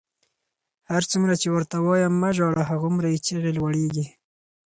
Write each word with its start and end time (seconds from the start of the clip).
هرڅومره 0.91 1.33
چې 1.41 1.47
ورته 1.55 1.75
وایم 1.85 2.13
مه 2.21 2.29
ژاړه، 2.37 2.63
هغومره 2.71 3.07
یې 3.13 3.19
چیغې 3.25 3.51
لوړېږي. 3.57 4.05